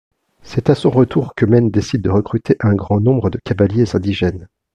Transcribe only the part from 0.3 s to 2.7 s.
C’est à son retour qu’Eumène décide de recruter